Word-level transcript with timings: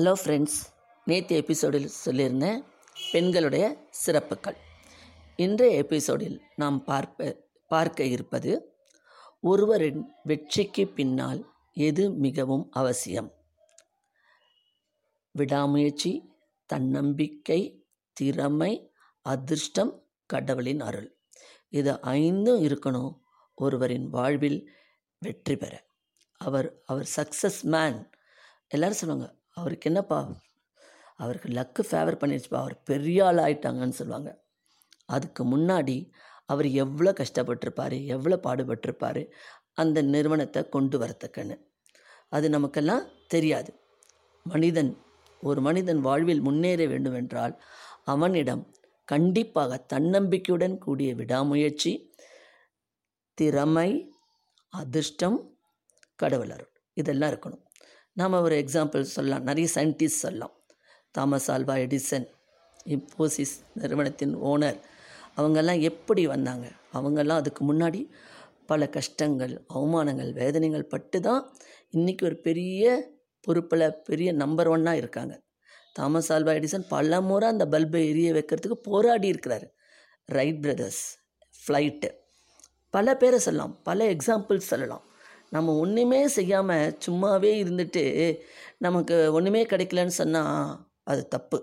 Hello 0.00 0.12
friends 0.24 0.56
நேற்று 1.04 1.36
எபிசோடில் 1.36 1.88
சொல்லியிருந்தேன் 2.04 2.64
பெண்களுடைய 3.12 3.64
சிறப்புகள் 3.90 4.56
இன்றைய 5.36 5.76
எபிசோடில் 5.76 6.40
நாம் 6.56 6.84
பார்ப்ப 6.84 7.46
பார்க்க 7.68 8.04
இருப்பது 8.04 8.52
ஒருவரின் 9.40 10.00
வெற்றிக்கு 10.22 10.88
பின்னால் 10.88 11.52
எது 11.72 12.10
மிகவும் 12.10 12.68
அவசியம்? 12.70 13.30
விடாமுயற்சி 15.30 16.12
தன்னம்பிக்கை 16.66 17.86
திறமை 18.12 18.90
அதிர்ஷ்டம் 19.22 20.06
கடவுளின் 20.26 20.80
அருள். 20.80 21.08
இது 21.68 22.00
ஐந்தும் 22.00 22.62
இருக்கணும் 22.62 23.12
ஒருவரின் 23.54 24.08
வாழ்வில் 24.08 24.70
வெற்றி 25.18 25.56
பெற. 25.56 25.84
அவர் 26.40 26.82
அவர் 26.84 27.08
சக்ஸஸ் 27.16 27.62
மேன் 27.62 28.10
எல்லாரும் 28.68 28.96
சொல்லுவாங்க 28.96 29.42
அவருக்கு 29.56 29.90
என்னப்பா? 29.90 30.18
அவருக்கு 31.16 31.48
லக்கு 31.48 31.82
ஃபேவர் 31.90 32.20
பண்ணிடுச்சுப்பா 32.20 32.54
அவர் 32.54 32.82
பெரிய 32.82 33.24
ஆள் 33.24 33.36
ஆயிட்டாங்கன்னு 33.36 33.98
சொல்லுவாங்க. 34.00 34.30
அதுக்கு 35.06 35.42
முன்னாடி 35.56 36.10
அவர் 36.44 36.68
எவ்வளோ 36.84 37.12
கஷ்டப்பட்டிருப்பார் 37.12 37.96
எவ்வளோ 38.06 38.36
பாடுபட்டிருப்பார் 38.42 39.22
அந்த 39.72 40.02
நிறுவனத்தை 40.02 40.68
கொண்டு 40.68 40.98
வரத்துக்குன்னு. 40.98 41.56
அது 42.28 42.50
நமக்கெல்லாம் 42.50 43.04
தெரியாது. 43.26 43.70
மனிதன் 44.46 44.92
ஒரு 45.40 45.60
மனிதன் 45.60 46.00
வாழ்வில் 46.00 46.40
முன்னேற 46.40 46.86
வேண்டுமென்றால் 46.86 47.54
அவனிடம் 48.04 48.62
கண்டிப்பாக 49.08 49.86
தன்னம்பிக்கையுடன் 49.92 50.78
கூடிய 50.78 51.14
விடாமுயற்சி 51.14 51.92
திறமை 53.38 53.90
அதிர்ஷ்டம் 54.72 55.38
கடவுளர் 56.18 56.64
இதெல்லாம் 56.96 57.32
இருக்கணும். 57.32 57.63
நாம் 58.16 58.32
ஒரு 58.32 58.56
எக்ஸாம்பிள் 58.56 59.00
சொல்லலாம். 59.00 59.42
நிறைய 59.42 59.68
சயின்டிஸ்ட் 59.74 60.20
சொல்லலாம். 60.24 60.52
தாமஸ் 61.10 61.50
ஆல்வா 61.50 61.74
எடிசன் 61.84 62.26
இம்போசிஸ் 62.84 63.54
நிறுவனத்தின் 63.74 64.36
ஓனர். 64.36 64.80
அவங்கெல்லாம் 65.36 65.80
எப்படி 65.80 66.26
வந்தாங்க? 66.26 66.70
அவங்கெல்லாம் 66.92 67.40
அதுக்கு 67.40 67.72
முன்னாடி 67.72 68.08
பல 68.66 68.88
கஷ்டங்கள் 68.88 69.64
அவமானங்கள் 69.74 70.32
வேதனைகள் 70.32 70.84
பட்டு 70.84 71.20
தான் 71.20 71.56
இன்றைக்கி 71.92 72.24
ஒரு 72.24 72.40
பெரிய 72.40 73.12
பொறுப்பில் 73.40 74.02
பெரிய 74.04 74.32
நம்பர் 74.32 74.70
ஒன்னாக 74.70 74.92
இருக்காங்க. 74.92 75.42
தாமஸ் 75.92 76.32
ஆல்வா 76.32 76.52
எடிசன் 76.58 76.88
பல 76.88 77.20
முறை 77.20 77.48
அந்த 77.48 77.66
பல்பை 77.66 78.08
எரிய 78.08 78.32
வைக்கிறதுக்கு 78.32 78.72
போராடி 78.72 79.30
இருக்கிறாரு. 79.30 79.68
ரைட் 80.24 80.60
பிரதர்ஸ் 80.60 81.18
ஃப்ளைட்டு 81.66 82.10
பல 82.90 83.16
பேரை 83.16 83.38
சொல்லலாம். 83.38 83.82
பல 83.82 84.12
எக்ஸாம்பிள்ஸ் 84.12 84.70
சொல்லலாம். 84.72 85.04
நம்ம 85.50 85.74
ஒன்றுமே 85.78 86.26
செய்யாமல் 86.28 86.96
சும்மாவே 87.06 87.50
இருந்துட்டு 87.62 88.04
நமக்கு 88.78 89.32
ஒன்றுமே 89.32 89.66
கிடைக்கலன்னு 89.66 90.14
சொன்னால் 90.20 90.88
அது 91.02 91.28
தப்பு. 91.28 91.58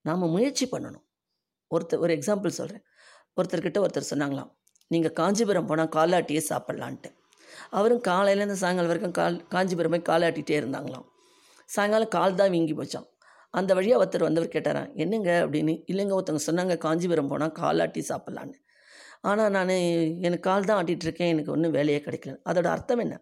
நாம் 0.00 0.32
முயற்சி 0.34 0.66
பண்ணணும். 0.66 1.04
ஒருத்தர் 1.70 2.02
ஒரு 2.04 2.12
எக்ஸாம்பிள் 2.18 2.58
சொல்கிறேன் 2.60 2.84
ஒருத்தர்கிட்ட 3.36 3.78
ஒருத்தர் 3.84 4.10
சொன்னாங்களாம் 4.10 4.50
நீங்கள் 4.90 5.12
காஞ்சிபுரம் 5.12 5.66
போனால் 5.66 5.92
காலாட்டியே 5.96 6.42
சாப்பிட்லான்ட்டு. 6.48 7.10
அவரும் 7.70 8.02
காலையிலேருந்து 8.08 8.62
சாயங்காலம் 8.62 8.90
வரைக்கும் 8.92 9.16
கால் 9.20 9.46
காஞ்சிபுரம் 9.46 9.94
போய் 9.94 10.08
காலாட்டிகிட்டே 10.10 10.56
இருந்தாங்களாம். 10.62 11.06
சாயங்காலம் 11.66 12.08
கால் 12.08 12.34
தான் 12.34 12.50
வீங்கி 12.50 12.74
போச்சான் 12.74 13.08
அந்த 13.50 13.74
வழியாக 13.74 14.00
ஒருத்தர் 14.02 14.28
வந்தவர் 14.28 14.54
கேட்டாரான் 14.54 14.90
என்னங்க? 14.94 15.30
அப்படின்னு 15.44 15.72
இல்லைங்க 15.90 16.14
ஒருத்தவங்க 16.18 16.44
சொன்னாங்க 16.46 16.76
காஞ்சிபுரம் 16.78 17.30
போனால் 17.32 17.56
காலாட்டி 17.60 18.02
சாப்பிட்லான்னு. 18.10 18.56
ஆனால் 19.24 19.52
நான் 19.56 19.72
எனக்கு 20.26 20.46
கால் 20.48 20.68
தான் 20.68 20.78
ஆட்டிகிட்ருக்கேன் 20.80 21.32
எனக்கு 21.34 21.52
ஒன்றும் 21.54 21.74
வேலையே 21.76 22.00
கிடைக்கல. 22.06 22.32
அதோட 22.50 22.68
அர்த்தம் 22.74 23.02
என்ன? 23.04 23.16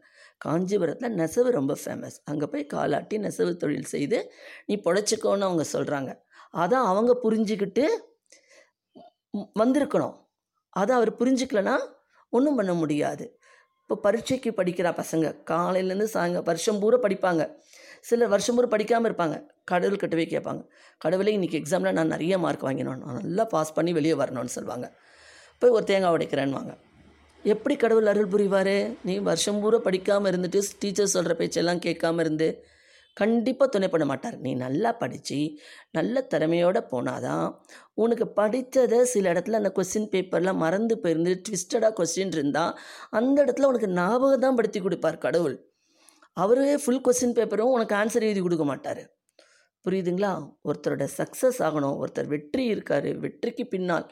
காஞ்சிபுரத்தில் 0.45 1.17
நெசவு 1.21 1.51
ரொம்ப 1.59 1.73
ஃபேமஸ் 1.83 2.17
அங்கே 2.31 2.47
போய் 2.53 2.65
காலாட்டி 2.75 3.17
நெசவு 3.25 3.51
தொழில் 3.63 3.91
செய்து 3.95 4.19
நீ 4.69 4.77
பொழைச்சிக்கோன்னு 4.87 5.47
அவங்க 5.49 5.65
சொல்கிறாங்க 5.73 6.11
அதான் 6.63 6.87
அவங்க 6.93 7.13
புரிஞ்சுக்கிட்டு 7.25 7.85
வந்திருக்கணும். 9.61 10.15
அதை 10.81 10.93
அவர் 10.99 11.13
புரிஞ்சுக்கலனா 11.21 11.75
ஒன்றும் 12.33 12.59
பண்ண 12.61 12.73
முடியாது. 12.73 13.25
இப்போ 13.83 13.95
பரீட்சைக்கு 14.07 14.51
படிக்கிற 14.59 14.89
பசங்க 15.01 15.27
காலையிலேருந்து 15.51 16.09
சாயங்க 16.15 16.41
வருஷம் 16.49 16.81
பூரா 16.83 16.99
படிப்பாங்க. 17.05 17.43
சில 18.09 18.27
வருஷம் 18.33 18.57
பூரா 18.57 18.69
படிக்காமல் 18.75 19.09
இருப்பாங்க. 19.11 19.37
கடவுள் 19.71 20.03
கிட்டவே 20.03 20.27
கேட்பாங்க. 20.35 20.63
கடவுளே 21.05 21.33
இன்றைக்கி 21.39 21.57
எக்ஸாமில் 21.61 21.97
நான் 21.99 22.13
நிறைய 22.15 22.35
மார்க் 22.45 22.67
வாங்கினோம். 22.69 23.01
நான் 23.05 23.19
நல்லா 23.23 23.45
பாஸ் 23.55 23.77
பண்ணி 23.79 23.93
வெளியே 23.99 24.15
வரணும்னு 24.23 24.57
சொல்லுவாங்க. 24.57 24.89
போய் 25.61 25.77
ஒரு 25.79 25.85
தேங்காய் 25.91 26.15
உடைக்கிறேன்வாங்க 26.17 26.73
எப்படி 27.45 27.75
கடவுள் 27.77 28.11
அருள் 28.11 28.33
புரிவார்? 28.33 28.77
நீ 29.09 29.15
வருஷம் 29.29 29.61
பூரா 29.61 29.79
படிக்காமல் 29.87 30.31
இருந்துட்டு 30.33 30.61
டீச்சர் 30.83 31.15
சொல்கிற 31.15 31.35
பேச்செல்லாம் 31.35 31.83
கேட்காம 31.87 32.21
இருந்து 32.25 32.49
கண்டிப்பாக 33.17 33.69
துணை 33.75 33.89
பண்ண 33.93 34.05
மாட்டார். 34.11 34.37
நீ 34.45 34.51
நல்லா 34.65 34.91
படித்து 34.93 35.39
நல்ல 35.97 36.21
திறமையோடு 36.33 36.81
போனாதான் 36.93 37.47
உனக்கு 38.03 38.27
படித்ததை 38.37 39.01
சில 39.13 39.33
இடத்துல 39.33 39.59
அந்த 39.61 39.73
கொஸ்டின் 39.79 40.11
பேப்பர்லாம் 40.13 40.63
மறந்து 40.65 40.97
போயிருந்து 41.03 41.33
ட்விஸ்டடாக 41.47 41.93
கொஸ்டின் 41.99 42.35
இருந்தால் 42.37 42.77
அந்த 43.21 43.37
இடத்துல 43.45 43.71
உனக்கு 43.73 43.91
ஞாபகம் 43.99 44.45
தான் 44.45 44.59
படுத்தி 44.61 44.81
கொடுப்பார் 44.81 45.23
கடவுள். 45.27 45.57
அவரே 46.37 46.75
ஃபுல் 46.85 47.05
கொஸ்டின் 47.07 47.37
பேப்பரும் 47.39 47.75
உனக்கு 47.77 47.97
ஆன்சர் 48.01 48.27
எழுதி 48.29 48.41
கொடுக்க 48.41 48.65
மாட்டார். 48.65 49.03
புரியுதுங்களா? 49.85 50.33
ஒருத்தரோட 50.69 51.05
சக்ஸஸ் 51.19 51.61
ஆகணும் 51.67 51.99
ஒருத்தர் 52.03 52.33
வெற்றி 52.35 52.65
இருக்கார் 52.65 53.09
வெற்றிக்கு 53.25 53.67
பின்னால். 53.67 54.07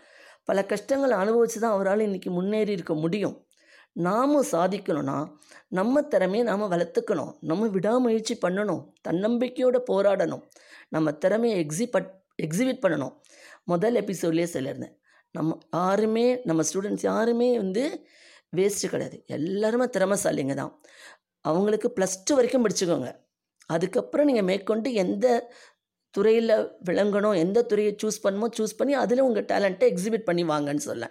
பல 0.49 0.59
கஷ்டங்களை 0.71 1.15
அனுபவித்து 1.23 1.59
தான் 1.61 1.75
அவரால் 1.77 2.03
இன்றைக்கி 2.07 2.31
முன்னேறி 2.37 2.73
இருக்க 2.73 2.95
முடியும். 2.95 3.37
நாமும் 4.07 4.47
சாதிக்கணும்னா 4.53 5.17
நம்ம 5.79 6.03
திறமையை 6.13 6.45
நாம் 6.49 6.71
வளர்த்துக்கணும். 6.73 7.33
நம்ம 7.41 7.69
விடாமுயற்சி 7.77 8.35
பண்ணணும். 8.47 8.83
தன்னம்பிக்கையோடு 9.09 9.79
போராடணும். 9.91 10.45
நம்ம 10.89 11.13
திறமையை 11.25 11.57
எக்ஸிபட் 11.65 12.09
எக்ஸிபிட் 12.43 12.83
பண்ணணும். 12.85 13.15
முதல் 13.65 13.97
எபிசோட்லேயே 14.03 14.49
சொல்லியிருந்தேன். 14.57 14.95
நம்ம 15.35 15.59
யாருமே 15.75 16.27
நம்ம 16.45 16.63
ஸ்டூடெண்ட்ஸ் 16.69 17.07
யாருமே 17.11 17.49
வந்து 17.57 17.85
வேஸ்ட்டு 18.57 18.93
கிடையாது. 18.93 19.17
எல்லாருமே 19.39 19.87
திறமைசாலிங்க 19.97 20.55
தான். 20.55 20.73
அவங்களுக்கு 21.45 21.89
ப்ளஸ் 21.97 22.17
டூ 22.25 22.35
வரைக்கும் 22.35 22.65
படிச்சுக்கோங்க. 22.65 23.11
அதுக்கப்புறம் 23.67 24.27
நீங்கள் 24.27 24.49
மேற்கொண்டு 24.51 24.89
எந்த 25.05 25.27
துறையில் 26.11 26.55
விளங்கணும் 26.89 27.37
எந்த 27.45 27.63
துறையை 27.63 27.93
சூஸ் 28.03 28.19
பண்ணுமோ 28.23 28.47
சூஸ் 28.59 28.77
பண்ணி 28.79 28.95
அதில் 29.03 29.25
உங்கள் 29.27 29.47
டேலண்ட்டை 29.53 29.87
எக்ஸிபிட் 29.93 30.27
பண்ணி 30.29 30.45
வாங்கன்னு 30.53 30.85
சொல்ல 30.89 31.07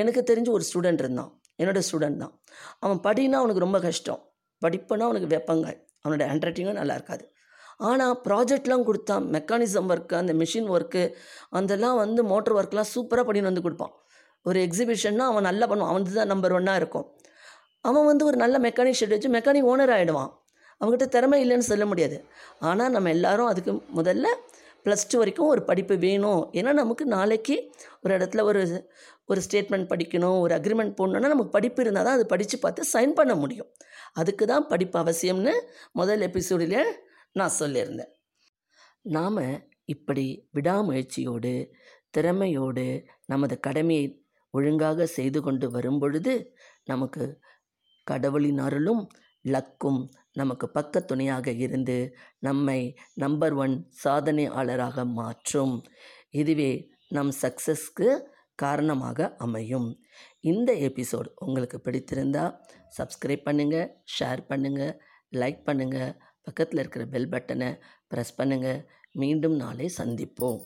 எனக்கு 0.00 0.20
தெரிஞ்ச 0.30 0.48
ஒரு 0.56 0.64
ஸ்டூடெண்ட் 0.68 1.02
இருந்தான். 1.04 1.30
என்னோடய 1.60 1.84
ஸ்டூடெண்ட் 1.88 2.20
தான். 2.22 2.32
அவன் 2.84 3.00
படினா 3.06 3.36
அவனுக்கு 3.42 3.64
ரொம்ப 3.64 3.78
கஷ்டம். 3.80 4.20
படிப்புனா 4.64 5.06
அவனுக்கு 5.08 5.28
வெப்பங்கள். 5.34 5.76
அவனோட 6.04 6.24
ஹேண்ட் 6.30 6.46
ரைட்டிங்கும் 6.46 6.78
நல்லா 6.80 6.94
இருக்காது. 6.94 7.24
ஆனால் 7.88 8.14
ப்ராஜெக்ட்லாம் 8.26 8.84
கொடுத்தான் 8.88 9.24
மெக்கானிசம் 9.36 9.88
ஒர்க்கு 9.92 10.14
அந்த 10.20 10.32
மிஷின் 10.32 10.68
ஒர்க்கு 10.74 11.02
அதெல்லாம் 11.58 11.96
வந்து 12.02 12.20
மோட்டர் 12.32 12.56
ஒர்க்லாம் 12.58 12.90
சூப்பராக 12.94 13.24
பண்ணின்னு 13.28 13.50
வந்து 13.50 13.64
கொடுப்பான். 13.66 13.94
ஒரு 14.48 14.58
எக்ஸிபிஷன்னா 14.66 15.24
அவன் 15.32 15.48
நல்லா 15.50 15.66
பண்ணுவான். 15.70 15.92
அவன் 15.92 16.06
தான் 16.20 16.32
நம்பர் 16.32 16.56
ஒன்னாக 16.58 16.80
இருக்கும். 16.82 17.06
அவன் 17.80 18.08
வந்து 18.10 18.24
ஒரு 18.24 18.36
நல்ல 18.36 18.58
மெக்கானிக் 18.66 18.98
ஷெட் 19.00 19.14
வச்சு 19.16 19.30
மெக்கானிக் 19.36 19.68
ஓனர் 19.72 19.92
ஆகிடுவான் 19.96 20.30
அவங்ககிட்ட 20.80 21.06
திறமை 21.14 21.38
இல்லைன்னு 21.44 21.70
சொல்ல 21.72 21.84
முடியாது. 21.86 22.16
ஆனால் 22.68 22.94
நம்ம 22.96 23.10
எல்லாரும் 23.16 23.50
அதுக்கு 23.52 23.72
முதல்ல 23.98 24.26
ப்ளஸ் 24.86 25.08
டூ 25.12 25.18
வரைக்கும் 25.18 25.52
ஒரு 25.52 25.62
படிப்பு 25.64 25.94
வேணும். 26.06 26.42
ஏன்னா 26.58 26.72
நமக்கு 26.82 27.04
நாளைக்கு 27.06 27.56
ஒரு 28.02 28.12
இடத்துல 28.18 28.42
ஒரு 28.50 28.60
ஒரு 29.30 29.40
ஸ்டேட்மெண்ட் 29.46 29.88
படிக்கணும் 29.92 30.38
ஒரு 30.40 30.52
அக்ரிமெண்ட் 30.54 30.92
போடணுன்னா 30.98 31.30
நமக்கு 31.34 31.54
படிப்பு 31.56 31.80
இருந்தால் 31.82 32.06
தான் 32.08 32.16
அது 32.18 32.26
படித்து 32.26 32.56
பார்த்து 32.58 32.82
சைன் 32.92 33.14
பண்ண 33.14 33.34
முடியும். 33.34 33.70
அதுக்கு 34.12 34.44
தான் 34.46 34.66
படிப்பு 34.66 34.96
அவசியம்னு 35.02 35.54
முதல் 35.92 36.20
எபிசோடில் 36.20 36.78
நான் 37.32 37.56
சொல்லியிருந்தேன். 37.60 38.12
நாம் 39.16 39.42
இப்படி 39.94 40.26
விடாமுயற்சியோடு 40.56 41.54
திறமையோடு 42.16 42.86
நமது 43.26 43.54
கடமையை 43.60 44.06
ஒழுங்காக 44.54 45.06
செய்து 45.16 45.38
கொண்டு 45.42 45.66
வரும் 45.70 45.98
பொழுது 45.98 46.34
நமக்கு 46.84 47.24
கடவுளின் 48.06 48.60
அருளும் 48.66 49.02
லக்கும் 49.54 50.00
நமக்கு 50.32 50.66
பக்க 50.68 51.00
துணையாக 51.00 51.52
இருந்து 51.64 51.96
நம்மை 52.38 52.80
நம்பர் 53.24 53.54
ஒன் 53.64 53.74
சாதனையாளராக 54.04 55.04
மாற்றும். 55.20 55.74
இதுவே 56.40 56.72
நம் 57.16 57.32
சக்ஸஸ்க்கு 57.42 58.08
காரணமாக 58.62 59.28
அமையும். 59.44 59.88
இந்த 60.50 60.70
எபிசோட் 60.88 61.28
உங்களுக்கு 61.44 61.78
பிடித்திருந்தால் 61.80 62.54
சப்ஸ்கிரைப் 62.98 63.46
பண்ணுங்கள் 63.48 63.90
ஷேர் 64.16 64.42
பண்ணுங்கள் 64.50 64.94
லைக் 65.40 65.60
பண்ணுங்கள் 65.68 66.14
பக்கத்தில் 66.46 66.80
இருக்கிற 66.82 67.04
பெல் 67.14 67.32
பட்டனை 67.32 67.70
ப்ரெஸ் 68.10 68.36
பண்ணுங்கள் 68.38 68.80
மீண்டும் 69.22 69.56
நாளை 69.62 69.86
சந்திப்போம். 69.98 70.60